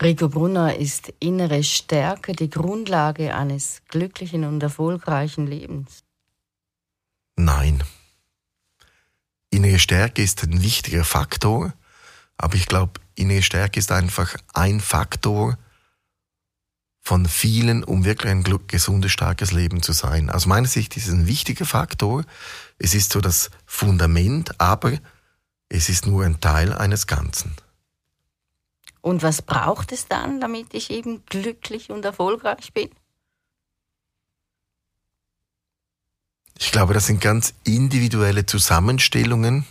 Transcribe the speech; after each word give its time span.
Rico 0.00 0.28
Brunner 0.28 0.76
ist 0.76 1.12
innere 1.18 1.64
Stärke 1.64 2.32
die 2.32 2.50
Grundlage 2.50 3.34
eines 3.34 3.82
glücklichen 3.88 4.44
und 4.44 4.62
erfolgreichen 4.62 5.46
Lebens. 5.46 6.04
Nein. 7.36 7.82
Innere 9.50 9.80
Stärke 9.80 10.22
ist 10.22 10.42
ein 10.44 10.62
wichtiger 10.62 11.04
Faktor, 11.04 11.72
aber 12.36 12.54
ich 12.54 12.66
glaube, 12.66 13.00
innere 13.16 13.42
Stärke 13.42 13.80
ist 13.80 13.90
einfach 13.90 14.36
ein 14.54 14.80
Faktor 14.80 15.58
von 17.00 17.26
vielen, 17.26 17.82
um 17.82 18.04
wirklich 18.04 18.30
ein 18.30 18.44
gesundes, 18.66 19.10
starkes 19.10 19.50
Leben 19.50 19.82
zu 19.82 19.92
sein. 19.92 20.30
Aus 20.30 20.46
meiner 20.46 20.68
Sicht 20.68 20.96
ist 20.96 21.08
es 21.08 21.12
ein 21.12 21.26
wichtiger 21.26 21.64
Faktor. 21.64 22.24
Es 22.78 22.94
ist 22.94 23.12
so 23.12 23.20
das 23.20 23.50
Fundament, 23.66 24.60
aber 24.60 24.92
es 25.68 25.88
ist 25.88 26.06
nur 26.06 26.24
ein 26.24 26.40
Teil 26.40 26.72
eines 26.72 27.06
Ganzen. 27.06 27.56
Und 29.00 29.22
was 29.22 29.42
braucht 29.42 29.92
es 29.92 30.06
dann, 30.06 30.40
damit 30.40 30.74
ich 30.74 30.90
eben 30.90 31.24
glücklich 31.26 31.90
und 31.90 32.04
erfolgreich 32.04 32.72
bin? 32.72 32.90
Ich 36.58 36.72
glaube, 36.72 36.92
das 36.92 37.06
sind 37.06 37.20
ganz 37.20 37.54
individuelle 37.64 38.44
Zusammenstellungen, 38.44 39.64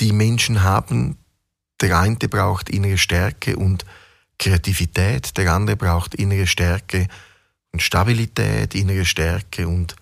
die 0.00 0.12
Menschen 0.12 0.62
haben. 0.62 1.18
Der 1.82 1.98
eine 1.98 2.16
braucht 2.16 2.70
innere 2.70 2.96
Stärke 2.96 3.56
und 3.56 3.84
Kreativität, 4.38 5.36
der 5.36 5.52
andere 5.52 5.76
braucht 5.76 6.14
innere 6.14 6.46
Stärke 6.46 7.08
und 7.72 7.82
Stabilität, 7.82 8.74
innere 8.74 9.04
Stärke 9.04 9.68
und, 9.68 9.96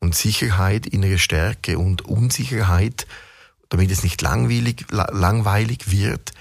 und 0.00 0.14
Sicherheit, 0.14 0.86
innere 0.86 1.18
Stärke 1.18 1.78
und 1.78 2.02
Unsicherheit, 2.02 3.06
damit 3.68 3.90
es 3.90 4.02
nicht 4.02 4.22
langweilig, 4.22 4.86
langweilig 4.90 5.90
wird. 5.90 6.32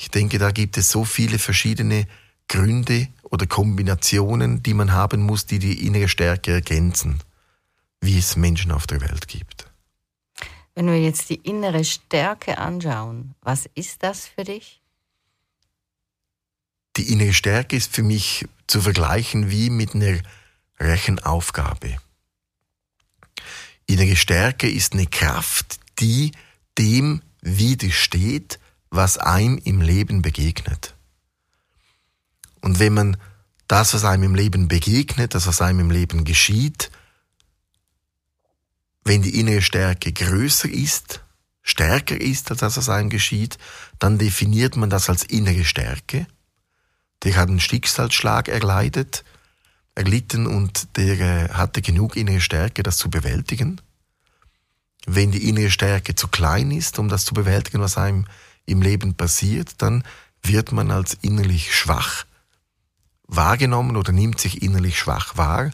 Ich 0.00 0.10
denke, 0.10 0.38
da 0.38 0.50
gibt 0.50 0.76
es 0.76 0.90
so 0.90 1.04
viele 1.04 1.38
verschiedene 1.38 2.06
Gründe 2.48 3.08
oder 3.22 3.46
Kombinationen, 3.46 4.62
die 4.62 4.74
man 4.74 4.92
haben 4.92 5.22
muss, 5.22 5.46
die 5.46 5.58
die 5.58 5.86
innere 5.86 6.08
Stärke 6.08 6.52
ergänzen 6.52 7.20
wie 8.00 8.18
es 8.18 8.36
Menschen 8.36 8.72
auf 8.72 8.86
der 8.86 9.00
Welt 9.00 9.28
gibt. 9.28 9.66
Wenn 10.74 10.86
wir 10.86 11.00
jetzt 11.00 11.28
die 11.30 11.36
innere 11.36 11.84
Stärke 11.84 12.58
anschauen, 12.58 13.34
was 13.42 13.68
ist 13.74 14.02
das 14.02 14.26
für 14.26 14.44
dich? 14.44 14.80
Die 16.96 17.12
innere 17.12 17.32
Stärke 17.32 17.76
ist 17.76 17.94
für 17.94 18.02
mich 18.02 18.46
zu 18.66 18.80
vergleichen 18.80 19.50
wie 19.50 19.70
mit 19.70 19.94
einer 19.94 20.18
Rechenaufgabe. 20.78 21.96
Innere 23.86 24.16
Stärke 24.16 24.70
ist 24.70 24.92
eine 24.92 25.06
Kraft, 25.06 25.78
die 25.98 26.32
dem 26.78 27.22
widersteht, 27.42 28.58
was 28.90 29.18
einem 29.18 29.58
im 29.58 29.80
Leben 29.80 30.22
begegnet. 30.22 30.94
Und 32.60 32.78
wenn 32.78 32.92
man 32.92 33.16
das, 33.68 33.94
was 33.94 34.04
einem 34.04 34.24
im 34.24 34.34
Leben 34.34 34.68
begegnet, 34.68 35.34
das, 35.34 35.46
was 35.46 35.62
einem 35.62 35.80
im 35.80 35.90
Leben 35.90 36.24
geschieht, 36.24 36.90
wenn 39.04 39.22
die 39.22 39.38
innere 39.38 39.62
Stärke 39.62 40.12
größer 40.12 40.68
ist, 40.68 41.20
stärker 41.62 42.20
ist, 42.20 42.50
als 42.50 42.60
das, 42.60 42.76
was 42.76 42.88
einem 42.88 43.10
geschieht, 43.10 43.58
dann 43.98 44.18
definiert 44.18 44.76
man 44.76 44.90
das 44.90 45.08
als 45.08 45.22
innere 45.22 45.64
Stärke. 45.64 46.26
Der 47.22 47.36
hat 47.36 47.48
einen 47.48 47.60
Schicksalsschlag 47.60 48.48
erleidet, 48.48 49.24
erlitten 49.94 50.46
und 50.46 50.96
der 50.96 51.20
äh, 51.20 51.48
hatte 51.50 51.82
genug 51.82 52.16
innere 52.16 52.40
Stärke, 52.40 52.82
das 52.82 52.96
zu 52.96 53.10
bewältigen. 53.10 53.80
Wenn 55.06 55.30
die 55.30 55.48
innere 55.48 55.70
Stärke 55.70 56.14
zu 56.14 56.28
klein 56.28 56.70
ist, 56.70 56.98
um 56.98 57.08
das 57.08 57.24
zu 57.24 57.34
bewältigen, 57.34 57.80
was 57.80 57.96
einem 57.96 58.26
im 58.66 58.82
Leben 58.82 59.14
passiert, 59.14 59.82
dann 59.82 60.04
wird 60.42 60.72
man 60.72 60.90
als 60.90 61.14
innerlich 61.22 61.74
schwach 61.74 62.24
wahrgenommen 63.26 63.96
oder 63.96 64.12
nimmt 64.12 64.40
sich 64.40 64.62
innerlich 64.62 64.98
schwach 64.98 65.36
wahr 65.36 65.70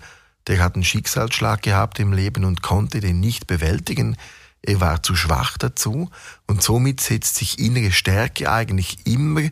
der 0.46 0.62
hat 0.62 0.74
einen 0.74 0.84
Schicksalsschlag 0.84 1.62
gehabt 1.62 1.98
im 1.98 2.12
Leben 2.12 2.44
und 2.44 2.62
konnte 2.62 3.00
den 3.00 3.20
nicht 3.20 3.46
bewältigen. 3.46 4.16
Er 4.62 4.80
war 4.80 5.02
zu 5.02 5.16
schwach 5.16 5.58
dazu 5.58 6.10
und 6.46 6.62
somit 6.62 7.00
setzt 7.00 7.36
sich 7.36 7.58
innere 7.58 7.92
Stärke 7.92 8.50
eigentlich 8.50 9.06
immer 9.06 9.48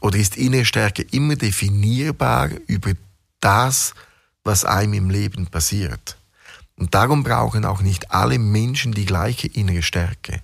oder 0.00 0.18
ist 0.18 0.36
innere 0.36 0.64
Stärke 0.64 1.02
immer 1.02 1.36
definierbar 1.36 2.50
über 2.66 2.92
das, 3.40 3.94
was 4.44 4.64
einem 4.64 4.94
im 4.94 5.10
Leben 5.10 5.46
passiert. 5.46 6.16
Und 6.76 6.94
darum 6.94 7.22
brauchen 7.22 7.64
auch 7.64 7.82
nicht 7.82 8.10
alle 8.10 8.38
Menschen 8.38 8.92
die 8.92 9.04
gleiche 9.04 9.48
innere 9.48 9.82
Stärke. 9.82 10.42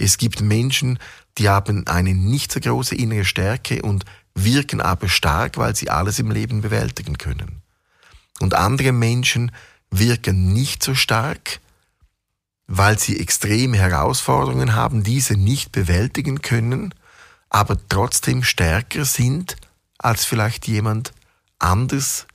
Es 0.00 0.16
gibt 0.16 0.40
Menschen, 0.40 0.98
die 1.36 1.48
haben 1.48 1.86
eine 1.86 2.14
nicht 2.14 2.52
so 2.52 2.60
große 2.60 2.94
innere 2.94 3.24
Stärke 3.24 3.82
und 3.82 4.04
wirken 4.34 4.80
aber 4.80 5.08
stark, 5.08 5.58
weil 5.58 5.76
sie 5.76 5.90
alles 5.90 6.18
im 6.18 6.30
Leben 6.30 6.62
bewältigen 6.62 7.18
können. 7.18 7.60
Und 8.40 8.54
andere 8.54 8.92
Menschen 8.92 9.52
wirken 9.90 10.54
nicht 10.54 10.82
so 10.82 10.94
stark, 10.94 11.60
weil 12.66 12.98
sie 12.98 13.20
extreme 13.20 13.76
Herausforderungen 13.76 14.74
haben, 14.74 15.02
diese 15.02 15.34
nicht 15.34 15.70
bewältigen 15.72 16.40
können, 16.40 16.94
aber 17.50 17.76
trotzdem 17.88 18.42
stärker 18.42 19.04
sind 19.04 19.56
als 19.98 20.24
vielleicht 20.24 20.66
jemand 20.66 21.12
anders, 21.58 22.26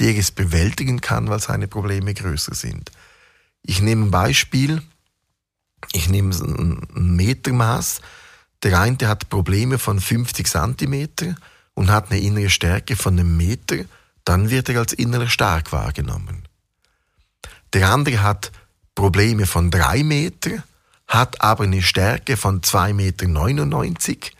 der 0.00 0.16
es 0.16 0.32
bewältigen 0.32 1.00
kann, 1.00 1.28
weil 1.28 1.38
seine 1.38 1.68
Probleme 1.68 2.14
größer 2.14 2.54
sind. 2.54 2.90
Ich 3.62 3.80
nehme 3.80 4.06
ein 4.06 4.10
Beispiel, 4.10 4.82
ich 5.92 6.08
nehme 6.08 6.34
ein 6.34 6.86
Metermaß. 6.94 8.00
Der 8.62 8.80
eine 8.80 8.96
hat 9.08 9.28
Probleme 9.28 9.78
von 9.78 10.00
50 10.00 10.46
Zentimeter 10.46 11.34
und 11.74 11.90
hat 11.90 12.10
eine 12.10 12.20
innere 12.20 12.50
Stärke 12.50 12.96
von 12.96 13.18
einem 13.18 13.36
Meter 13.36 13.84
dann 14.24 14.50
wird 14.50 14.68
er 14.68 14.78
als 14.78 14.92
innerlich 14.92 15.32
stark 15.32 15.72
wahrgenommen. 15.72 16.42
Der 17.72 17.90
andere 17.90 18.22
hat 18.22 18.52
Probleme 18.94 19.46
von 19.46 19.70
drei 19.70 20.02
Meter, 20.02 20.62
hat 21.08 21.40
aber 21.40 21.64
eine 21.64 21.82
Stärke 21.82 22.36
von 22.36 22.62
zwei 22.62 22.92
Meter, 22.92 23.26
neunundneunzig. 23.26 24.32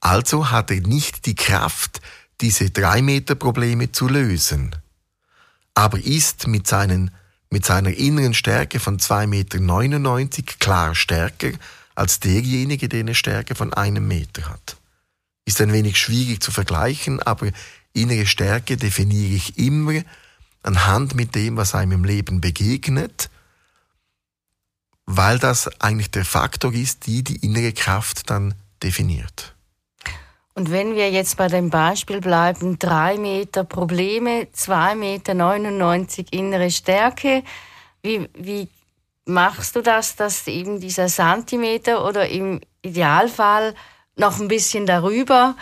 also 0.00 0.50
hat 0.50 0.70
er 0.70 0.80
nicht 0.80 1.26
die 1.26 1.34
Kraft, 1.34 2.00
diese 2.40 2.70
drei 2.70 3.02
Meter 3.02 3.34
Probleme 3.34 3.92
zu 3.92 4.08
lösen, 4.08 4.74
aber 5.74 5.98
ist 5.98 6.46
mit, 6.48 6.66
seinen, 6.66 7.12
mit 7.52 7.66
seiner 7.66 7.90
inneren 7.90 8.32
Stärke 8.32 8.80
von 8.80 8.98
zwei 8.98 9.26
Meter 9.26 9.60
neunundneunzig 9.60 10.58
klar 10.58 10.94
stärker 10.94 11.52
als 11.94 12.18
derjenige, 12.18 12.88
der 12.88 13.00
eine 13.00 13.14
Stärke 13.14 13.54
von 13.54 13.74
einem 13.74 14.08
Meter 14.08 14.48
hat. 14.48 14.76
Ist 15.44 15.60
ein 15.60 15.72
wenig 15.72 15.98
schwierig 15.98 16.42
zu 16.42 16.50
vergleichen, 16.50 17.20
aber 17.20 17.50
Innere 17.92 18.26
Stärke 18.26 18.78
definiere 18.78 19.34
ich 19.34 19.58
immer 19.58 20.02
anhand 20.62 21.14
mit 21.14 21.34
dem, 21.34 21.56
was 21.58 21.74
einem 21.74 21.92
im 21.92 22.04
Leben 22.04 22.40
begegnet, 22.40 23.28
weil 25.04 25.38
das 25.38 25.68
eigentlich 25.80 26.10
der 26.10 26.24
Faktor 26.24 26.72
ist, 26.72 27.06
die 27.06 27.22
die 27.22 27.36
innere 27.44 27.74
Kraft 27.74 28.30
dann 28.30 28.54
definiert. 28.82 29.54
Und 30.54 30.70
wenn 30.70 30.94
wir 30.94 31.10
jetzt 31.10 31.36
bei 31.36 31.48
dem 31.48 31.70
Beispiel 31.70 32.20
bleiben, 32.20 32.78
drei 32.78 33.16
Meter 33.16 33.64
Probleme, 33.64 34.48
zwei 34.52 34.94
Meter 34.94 35.34
99 35.34 36.32
innere 36.32 36.70
Stärke, 36.70 37.42
wie, 38.02 38.28
wie 38.34 38.68
machst 39.24 39.76
du 39.76 39.82
das, 39.82 40.16
dass 40.16 40.46
eben 40.46 40.80
dieser 40.80 41.06
Zentimeter 41.06 42.06
oder 42.06 42.28
im 42.28 42.60
Idealfall 42.82 43.74
noch 44.16 44.40
ein 44.40 44.48
bisschen 44.48 44.84
darüber 44.84 45.54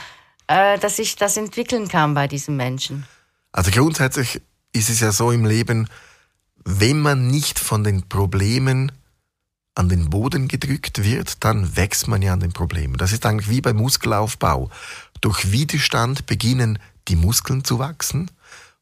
äh, 0.51 0.79
dass 0.81 0.99
ich 0.99 1.15
das 1.15 1.37
entwickeln 1.37 1.87
kann 1.87 2.15
bei 2.15 2.27
diesem 2.27 2.57
Menschen? 2.57 3.07
Also 3.53 3.71
grundsätzlich 3.71 4.43
ist 4.73 4.91
es 4.91 4.99
ja 5.01 5.13
so 5.13 5.31
im 5.31 5.45
Leben, 5.45 5.89
wenn 6.65 7.01
man 7.01 7.29
nicht 7.29 7.61
von 7.61 7.85
den 7.85 8.09
Problemen 8.09 8.91
an 9.81 9.89
den 9.89 10.11
Boden 10.11 10.47
gedrückt 10.47 11.03
wird, 11.03 11.43
dann 11.43 11.75
wächst 11.75 12.07
man 12.07 12.21
ja 12.21 12.35
an 12.35 12.41
den 12.41 12.53
Problemen. 12.53 12.99
Das 12.99 13.13
ist 13.13 13.25
eigentlich 13.25 13.49
wie 13.49 13.63
beim 13.63 13.77
Muskelaufbau. 13.77 14.71
Durch 15.23 15.53
Widerstand 15.53 16.27
beginnen 16.27 16.79
die 17.09 17.17
Muskeln 17.17 17.65
zu 17.65 17.79
wachsen. 17.79 18.31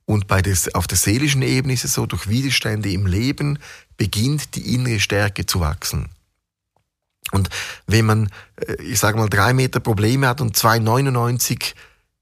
Und 0.07 0.27
bei 0.27 0.43
des, 0.43 0.75
auf 0.75 0.89
der 0.89 0.99
seelischen 0.99 1.43
Ebene 1.43 1.73
ist 1.75 1.85
es 1.85 1.95
so, 1.95 2.05
durch 2.07 2.29
Widerstände 2.29 2.91
im 2.91 3.07
Leben 3.07 3.61
beginnt 3.97 4.57
die 4.57 4.75
innere 4.75 4.99
Stärke 4.99 5.47
zu 5.47 5.61
wachsen. 5.61 6.09
Und 7.31 7.49
wenn 7.87 8.07
man, 8.07 8.31
äh, 8.57 8.83
ich 8.83 8.99
sage 8.99 9.19
mal, 9.19 9.29
drei 9.29 9.53
Meter 9.53 9.79
Probleme 9.79 10.27
hat 10.27 10.41
und 10.41 10.57
2,99 10.57 11.75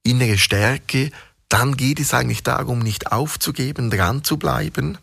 innere 0.03 0.37
Stärke, 0.37 1.11
dann 1.49 1.79
geht 1.79 1.99
es 1.99 2.13
eigentlich 2.13 2.43
darum, 2.43 2.81
nicht 2.81 3.11
aufzugeben, 3.11 3.89
dran 3.89 4.23
zu 4.23 4.37
bleiben, 4.37 4.99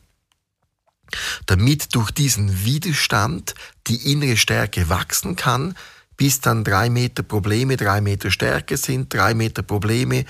damit 1.46 1.96
durch 1.96 2.12
diesen 2.12 2.66
Widerstand 2.66 3.56
die 3.88 4.12
innere 4.12 4.38
Stärke 4.38 4.90
wachsen 4.90 5.36
kann, 5.36 5.76
bis 6.18 6.42
dann 6.42 6.64
drei 6.64 6.90
Meter 6.90 7.24
Probleme 7.24 7.78
drei 7.78 8.02
Meter 8.02 8.32
Stärke 8.32 8.78
sind, 8.78 9.14
drei 9.14 9.34
Meter 9.34 9.64
Probleme, 9.64 10.26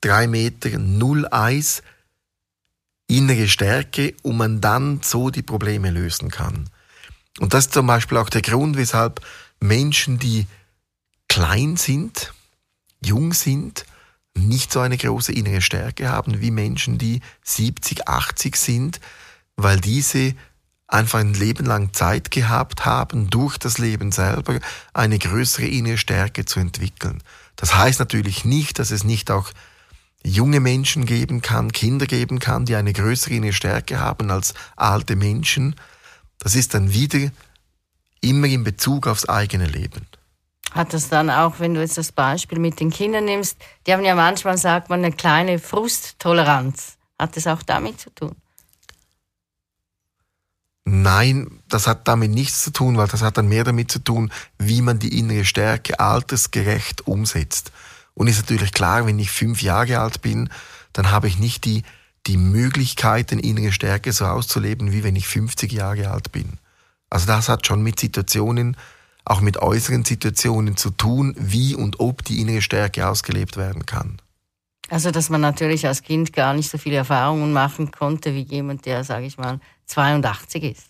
drei 0.00 0.26
Meter 0.26 0.78
Null 0.78 1.26
Eis, 1.30 1.82
innere 3.06 3.48
Stärke 3.48 4.14
und 4.22 4.36
man 4.36 4.60
dann 4.60 5.00
so 5.02 5.30
die 5.30 5.42
Probleme 5.42 5.90
lösen 5.90 6.30
kann. 6.30 6.68
Und 7.40 7.54
das 7.54 7.66
ist 7.66 7.74
zum 7.74 7.86
Beispiel 7.86 8.18
auch 8.18 8.28
der 8.28 8.42
Grund, 8.42 8.76
weshalb 8.76 9.20
Menschen, 9.60 10.18
die 10.18 10.46
klein 11.28 11.76
sind, 11.76 12.32
jung 13.00 13.32
sind, 13.32 13.86
nicht 14.34 14.72
so 14.72 14.80
eine 14.80 14.96
große 14.96 15.32
innere 15.32 15.60
Stärke 15.60 16.10
haben 16.10 16.40
wie 16.40 16.50
Menschen, 16.50 16.98
die 16.98 17.20
70, 17.42 18.08
80 18.08 18.56
sind, 18.56 19.00
weil 19.56 19.80
diese 19.80 20.34
einfach 20.92 21.20
ein 21.20 21.34
Leben 21.34 21.64
lang 21.64 21.92
Zeit 21.92 22.30
gehabt 22.30 22.84
haben, 22.84 23.30
durch 23.30 23.56
das 23.58 23.78
Leben 23.78 24.12
selber 24.12 24.58
eine 24.92 25.18
größere 25.18 25.66
innere 25.66 25.96
Stärke 25.96 26.44
zu 26.44 26.60
entwickeln. 26.60 27.22
Das 27.56 27.74
heißt 27.74 27.98
natürlich 27.98 28.44
nicht, 28.44 28.78
dass 28.78 28.90
es 28.90 29.04
nicht 29.04 29.30
auch 29.30 29.50
junge 30.24 30.60
Menschen 30.60 31.06
geben 31.06 31.42
kann, 31.42 31.72
Kinder 31.72 32.06
geben 32.06 32.38
kann, 32.38 32.66
die 32.66 32.76
eine 32.76 32.92
größere 32.92 33.34
innere 33.34 33.52
Stärke 33.52 34.00
haben 34.00 34.30
als 34.30 34.54
alte 34.76 35.16
Menschen. 35.16 35.76
Das 36.38 36.54
ist 36.54 36.74
dann 36.74 36.92
wieder 36.92 37.30
immer 38.20 38.46
in 38.46 38.62
Bezug 38.62 39.06
aufs 39.06 39.28
eigene 39.28 39.66
Leben. 39.66 40.06
Hat 40.72 40.94
das 40.94 41.08
dann 41.08 41.28
auch, 41.28 41.58
wenn 41.58 41.74
du 41.74 41.80
jetzt 41.80 41.98
das 41.98 42.12
Beispiel 42.12 42.58
mit 42.58 42.80
den 42.80 42.90
Kindern 42.90 43.26
nimmst, 43.26 43.58
die 43.86 43.92
haben 43.92 44.04
ja 44.04 44.14
manchmal, 44.14 44.56
sagt 44.56 44.88
man, 44.88 45.04
eine 45.04 45.12
kleine 45.12 45.58
Frusttoleranz. 45.58 46.96
Hat 47.18 47.36
das 47.36 47.46
auch 47.46 47.62
damit 47.62 48.00
zu 48.00 48.10
tun? 48.14 48.34
Nein, 50.84 51.60
das 51.68 51.86
hat 51.86 52.08
damit 52.08 52.32
nichts 52.32 52.64
zu 52.64 52.72
tun, 52.72 52.96
weil 52.96 53.06
das 53.06 53.22
hat 53.22 53.38
dann 53.38 53.48
mehr 53.48 53.64
damit 53.64 53.90
zu 53.90 54.00
tun, 54.00 54.32
wie 54.58 54.82
man 54.82 54.98
die 54.98 55.18
innere 55.18 55.44
Stärke 55.44 56.00
altersgerecht 56.00 57.06
umsetzt. 57.06 57.70
Und 58.14 58.26
ist 58.26 58.40
natürlich 58.40 58.72
klar, 58.72 59.06
wenn 59.06 59.18
ich 59.18 59.30
fünf 59.30 59.62
Jahre 59.62 60.00
alt 60.00 60.22
bin, 60.22 60.50
dann 60.92 61.10
habe 61.10 61.28
ich 61.28 61.38
nicht 61.38 61.64
die, 61.64 61.84
die 62.26 62.36
Möglichkeit, 62.36 63.30
den 63.30 63.38
innere 63.38 63.72
Stärke 63.72 64.12
so 64.12 64.26
auszuleben, 64.26 64.92
wie 64.92 65.04
wenn 65.04 65.16
ich 65.16 65.28
50 65.28 65.72
Jahre 65.72 66.10
alt 66.10 66.32
bin. 66.32 66.58
Also 67.10 67.26
das 67.26 67.48
hat 67.48 67.66
schon 67.66 67.82
mit 67.82 68.00
Situationen, 68.00 68.76
auch 69.24 69.40
mit 69.40 69.58
äußeren 69.58 70.04
Situationen 70.04 70.76
zu 70.76 70.90
tun, 70.90 71.34
wie 71.38 71.74
und 71.76 72.00
ob 72.00 72.24
die 72.24 72.40
innere 72.40 72.60
Stärke 72.62 73.06
ausgelebt 73.06 73.56
werden 73.56 73.86
kann. 73.86 74.18
Also, 74.88 75.10
dass 75.10 75.30
man 75.30 75.40
natürlich 75.40 75.86
als 75.86 76.02
Kind 76.02 76.32
gar 76.32 76.52
nicht 76.52 76.70
so 76.70 76.76
viele 76.76 76.96
Erfahrungen 76.96 77.52
machen 77.52 77.92
konnte 77.92 78.34
wie 78.34 78.42
jemand, 78.42 78.84
der, 78.84 79.04
sage 79.04 79.24
ich 79.24 79.38
mal, 79.38 79.58
82 79.92 80.62
ist. 80.62 80.86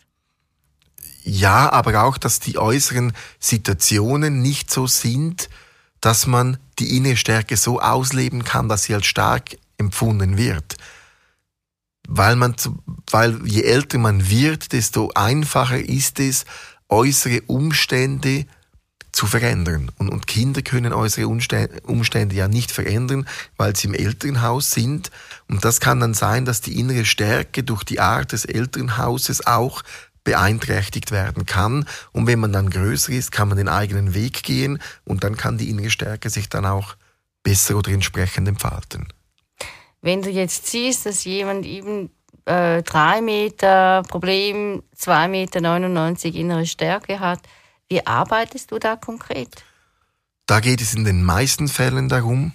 Ja, 1.24 1.70
aber 1.70 2.02
auch, 2.02 2.18
dass 2.18 2.40
die 2.40 2.58
äußeren 2.58 3.12
Situationen 3.38 4.42
nicht 4.42 4.70
so 4.70 4.86
sind, 4.86 5.48
dass 6.00 6.26
man 6.26 6.58
die 6.78 6.96
innere 6.96 7.16
Stärke 7.16 7.56
so 7.56 7.80
ausleben 7.80 8.44
kann, 8.44 8.68
dass 8.68 8.84
sie 8.84 8.94
als 8.94 9.06
stark 9.06 9.56
empfunden 9.78 10.36
wird. 10.36 10.76
Weil 12.08 12.34
man, 12.34 12.56
weil 13.10 13.46
je 13.46 13.62
älter 13.62 13.98
man 13.98 14.28
wird, 14.28 14.72
desto 14.72 15.10
einfacher 15.14 15.78
ist 15.78 16.18
es, 16.18 16.44
äußere 16.88 17.42
Umstände 17.42 18.46
zu 19.12 19.26
verändern. 19.26 19.90
Und, 19.98 20.08
und 20.08 20.26
Kinder 20.26 20.62
können 20.62 20.92
äußere 20.92 21.28
Umstände 21.28 22.34
ja 22.34 22.48
nicht 22.48 22.72
verändern, 22.72 23.28
weil 23.56 23.76
sie 23.76 23.88
im 23.88 23.94
Elternhaus 23.94 24.70
sind. 24.70 25.10
Und 25.48 25.64
das 25.64 25.80
kann 25.80 26.00
dann 26.00 26.14
sein, 26.14 26.44
dass 26.44 26.62
die 26.62 26.80
innere 26.80 27.04
Stärke 27.04 27.62
durch 27.62 27.84
die 27.84 28.00
Art 28.00 28.32
des 28.32 28.44
Elternhauses 28.44 29.46
auch 29.46 29.82
beeinträchtigt 30.24 31.10
werden 31.10 31.46
kann. 31.46 31.84
Und 32.12 32.26
wenn 32.26 32.40
man 32.40 32.52
dann 32.52 32.70
größer 32.70 33.12
ist, 33.12 33.32
kann 33.32 33.48
man 33.48 33.58
den 33.58 33.68
eigenen 33.68 34.14
Weg 34.14 34.42
gehen 34.42 34.80
und 35.04 35.24
dann 35.24 35.36
kann 35.36 35.58
die 35.58 35.68
innere 35.68 35.90
Stärke 35.90 36.30
sich 36.30 36.48
dann 36.48 36.64
auch 36.64 36.94
besser 37.42 37.76
oder 37.76 37.90
entsprechend 37.90 38.48
entfalten. 38.48 39.08
Wenn 40.00 40.22
du 40.22 40.30
jetzt 40.30 40.68
siehst, 40.68 41.06
dass 41.06 41.24
jemand 41.24 41.66
eben 41.66 42.10
äh, 42.44 42.82
drei 42.82 43.20
Meter 43.20 44.02
Problem, 44.08 44.82
zwei 44.94 45.28
Meter 45.28 45.60
99 45.60 46.34
innere 46.34 46.66
Stärke 46.66 47.20
hat, 47.20 47.40
wie 47.92 48.06
arbeitest 48.06 48.70
du 48.70 48.78
da 48.78 48.96
konkret? 48.96 49.62
Da 50.46 50.60
geht 50.60 50.80
es 50.80 50.94
in 50.94 51.04
den 51.04 51.22
meisten 51.22 51.68
Fällen 51.68 52.08
darum, 52.08 52.52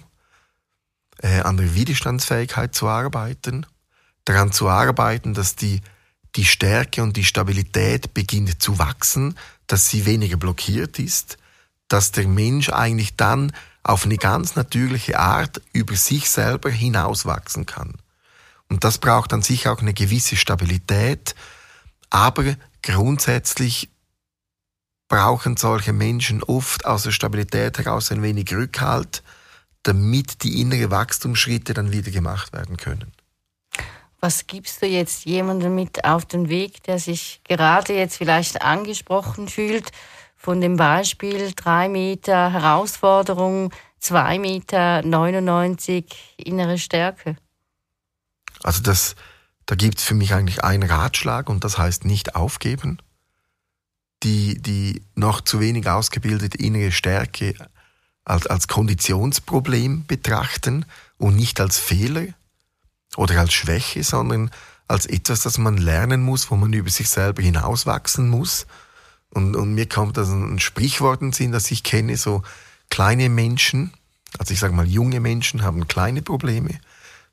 äh, 1.22 1.42
an 1.42 1.56
der 1.56 1.76
Widerstandsfähigkeit 1.76 2.74
zu 2.74 2.88
arbeiten, 2.88 3.64
daran 4.24 4.50
zu 4.50 4.68
arbeiten, 4.68 5.34
dass 5.34 5.54
die, 5.54 5.80
die 6.34 6.44
Stärke 6.44 7.04
und 7.04 7.16
die 7.16 7.24
Stabilität 7.24 8.14
beginnt 8.14 8.60
zu 8.60 8.80
wachsen, 8.80 9.38
dass 9.68 9.88
sie 9.88 10.06
weniger 10.06 10.38
blockiert 10.38 10.98
ist, 10.98 11.38
dass 11.86 12.10
der 12.10 12.26
Mensch 12.26 12.70
eigentlich 12.70 13.14
dann 13.14 13.52
auf 13.84 14.06
eine 14.06 14.16
ganz 14.16 14.56
natürliche 14.56 15.20
Art 15.20 15.62
über 15.72 15.94
sich 15.94 16.28
selber 16.30 16.68
hinauswachsen 16.68 17.64
kann. 17.64 17.94
Und 18.68 18.82
das 18.82 18.98
braucht 18.98 19.32
an 19.32 19.42
sich 19.42 19.68
auch 19.68 19.80
eine 19.80 19.94
gewisse 19.94 20.34
Stabilität, 20.34 21.36
aber 22.10 22.56
grundsätzlich 22.82 23.88
brauchen 25.08 25.56
solche 25.56 25.92
Menschen 25.92 26.42
oft 26.42 26.84
aus 26.84 27.02
der 27.02 27.10
Stabilität 27.10 27.78
heraus 27.78 28.12
ein 28.12 28.22
wenig 28.22 28.52
Rückhalt, 28.52 29.22
damit 29.82 30.42
die 30.42 30.60
innere 30.60 30.90
Wachstumsschritte 30.90 31.74
dann 31.74 31.92
wieder 31.92 32.10
gemacht 32.10 32.52
werden 32.52 32.76
können. 32.76 33.12
Was 34.20 34.46
gibst 34.46 34.82
du 34.82 34.86
jetzt 34.86 35.24
jemandem 35.24 35.74
mit 35.74 36.04
auf 36.04 36.26
den 36.26 36.48
Weg, 36.48 36.82
der 36.82 36.98
sich 36.98 37.40
gerade 37.44 37.94
jetzt 37.94 38.16
vielleicht 38.16 38.62
angesprochen 38.62 39.48
fühlt 39.48 39.92
von 40.36 40.60
dem 40.60 40.76
Beispiel 40.76 41.52
drei 41.54 41.88
Meter 41.88 42.52
Herausforderung, 42.52 43.72
zwei 43.98 44.38
Meter 44.38 45.02
99 45.02 46.36
innere 46.36 46.78
Stärke? 46.78 47.36
Also 48.64 48.82
das, 48.82 49.14
da 49.66 49.76
gibt 49.76 49.98
es 49.98 50.04
für 50.04 50.14
mich 50.14 50.34
eigentlich 50.34 50.64
einen 50.64 50.88
Ratschlag 50.88 51.48
und 51.48 51.62
das 51.62 51.78
heißt 51.78 52.04
nicht 52.04 52.34
aufgeben 52.34 52.98
die, 54.22 54.60
die 54.60 55.02
noch 55.14 55.40
zu 55.40 55.60
wenig 55.60 55.88
ausgebildete 55.88 56.58
innere 56.58 56.92
Stärke 56.92 57.54
als, 58.24 58.46
als 58.46 58.68
Konditionsproblem 58.68 60.06
betrachten 60.06 60.84
und 61.16 61.36
nicht 61.36 61.60
als 61.60 61.78
Fehler 61.78 62.26
oder 63.16 63.40
als 63.40 63.52
Schwäche, 63.52 64.04
sondern 64.04 64.50
als 64.86 65.06
etwas, 65.06 65.42
das 65.42 65.58
man 65.58 65.76
lernen 65.76 66.22
muss, 66.22 66.50
wo 66.50 66.56
man 66.56 66.72
über 66.72 66.90
sich 66.90 67.08
selber 67.08 67.42
hinauswachsen 67.42 68.28
muss. 68.28 68.66
Und, 69.30 69.54
und 69.54 69.74
mir 69.74 69.88
kommt 69.88 70.16
das 70.16 70.28
ein 70.30 70.58
Sprichwort 70.58 71.20
in 71.20 71.32
Sinn, 71.32 71.52
das 71.52 71.70
ich 71.70 71.82
kenne, 71.82 72.16
so 72.16 72.42
kleine 72.90 73.28
Menschen, 73.28 73.92
also 74.38 74.52
ich 74.52 74.60
sage 74.60 74.74
mal 74.74 74.86
junge 74.86 75.20
Menschen 75.20 75.62
haben 75.62 75.88
kleine 75.88 76.22
Probleme 76.22 76.80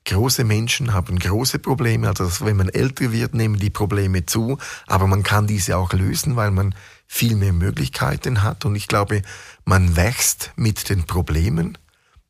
Große 0.06 0.44
Menschen 0.44 0.94
haben 0.94 1.18
große 1.18 1.57
Probleme, 1.57 2.07
also 2.07 2.46
wenn 2.46 2.57
man 2.57 2.69
älter 2.69 3.12
wird, 3.12 3.34
nehmen 3.34 3.57
die 3.57 3.72
Probleme 3.72 4.25
zu, 4.25 4.60
aber 4.86 5.07
man 5.07 5.24
kann 5.24 5.48
diese 5.48 5.78
auch 5.78 5.94
lösen, 5.94 6.36
weil 6.36 6.52
man 6.52 6.75
viel 7.07 7.36
mehr 7.36 7.54
Möglichkeiten 7.54 8.44
hat. 8.44 8.66
Und 8.66 8.75
ich 8.75 8.88
glaube, 8.88 9.24
man 9.63 9.96
wächst 9.96 10.52
mit 10.56 10.90
den 10.90 11.06
Problemen. 11.06 11.78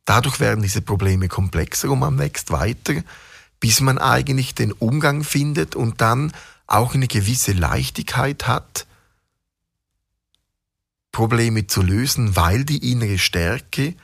Dadurch 0.06 0.40
werden 0.40 0.62
diese 0.62 0.82
Probleme 0.82 1.28
komplexer 1.28 1.90
und 1.90 2.00
man 2.00 2.18
wächst 2.18 2.52
weiter, 2.52 2.94
bis 3.60 3.82
man 3.82 3.98
eigentlich 3.98 4.56
den 4.56 4.72
Umgang 4.72 5.24
findet 5.24 5.76
und 5.76 6.00
dann 6.00 6.32
auch 6.68 6.94
eine 6.94 7.08
gewisse 7.08 7.52
Leichtigkeit 7.52 8.48
hat, 8.48 8.88
Probleme 11.12 11.68
zu 11.68 11.82
lösen, 11.82 12.36
weil 12.36 12.66
die 12.66 12.92
innere 12.92 13.18
Stärke 13.18 13.96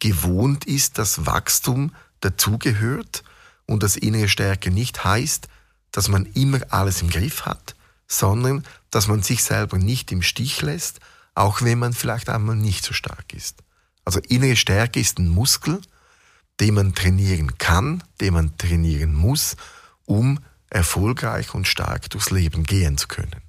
gewohnt 0.00 0.64
ist, 0.64 0.98
das 0.98 1.26
Wachstum 1.26 1.92
dazugehört 2.24 3.22
und 3.66 3.82
dass 3.82 3.96
innere 3.96 4.28
Stärke 4.28 4.70
nicht 4.70 5.04
heißt, 5.04 5.48
dass 5.92 6.08
man 6.08 6.26
immer 6.26 6.60
alles 6.70 7.02
im 7.02 7.10
Griff 7.10 7.46
hat, 7.46 7.74
sondern 8.06 8.64
dass 8.90 9.08
man 9.08 9.22
sich 9.22 9.42
selber 9.44 9.78
nicht 9.78 10.12
im 10.12 10.22
Stich 10.22 10.62
lässt, 10.62 11.00
auch 11.34 11.62
wenn 11.62 11.78
man 11.78 11.92
vielleicht 11.92 12.28
einmal 12.28 12.56
nicht 12.56 12.84
so 12.84 12.92
stark 12.92 13.32
ist. 13.32 13.62
Also 14.04 14.20
innere 14.28 14.56
Stärke 14.56 15.00
ist 15.00 15.18
ein 15.18 15.28
Muskel, 15.28 15.80
den 16.60 16.74
man 16.74 16.94
trainieren 16.94 17.58
kann, 17.58 18.02
den 18.20 18.34
man 18.34 18.56
trainieren 18.58 19.14
muss, 19.14 19.56
um 20.04 20.38
erfolgreich 20.70 21.54
und 21.54 21.66
stark 21.66 22.10
durchs 22.10 22.30
Leben 22.30 22.64
gehen 22.64 22.98
zu 22.98 23.08
können. 23.08 23.43